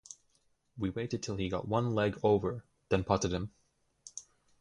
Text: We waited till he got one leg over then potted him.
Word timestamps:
We 0.79 0.89
waited 0.89 1.21
till 1.21 1.35
he 1.35 1.47
got 1.47 1.67
one 1.67 1.93
leg 1.93 2.17
over 2.23 2.65
then 2.89 3.03
potted 3.03 3.31
him. 3.33 3.51